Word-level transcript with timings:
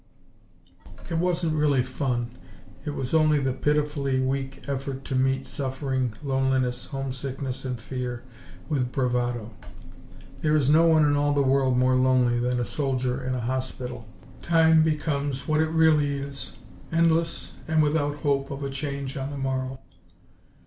It 1.11 1.19
wasn't 1.19 1.53
really 1.55 1.83
fun, 1.83 2.31
it 2.85 2.95
was 2.95 3.13
only 3.13 3.37
the 3.37 3.53
pitifully 3.53 4.19
weak 4.19 4.67
effort 4.67 5.05
to 5.05 5.15
meet 5.15 5.45
suffering, 5.45 6.13
loneliness, 6.23 6.85
homesickness 6.85 7.65
and 7.65 7.79
fear 7.79 8.23
with 8.67 8.91
bravado. 8.91 9.51
There 10.41 10.55
is 10.55 10.71
no 10.71 10.87
one 10.87 11.05
in 11.05 11.15
all 11.15 11.33
the 11.33 11.43
world 11.43 11.77
more 11.77 11.93
lonely 11.95 12.39
than 12.39 12.59
a 12.59 12.65
soldier 12.65 13.23
in 13.23 13.35
a 13.35 13.41
hospital. 13.41 14.07
Time 14.41 14.81
becomes 14.81 15.47
what 15.47 15.61
it 15.61 15.69
really 15.69 16.15
is, 16.17 16.57
endless, 16.91 17.53
and 17.67 17.83
without 17.83 18.15
hope 18.25 18.49
of 18.49 18.63
a 18.63 18.71
change 18.71 19.15
on 19.17 19.29
the 19.29 19.37
morrow. 19.37 19.79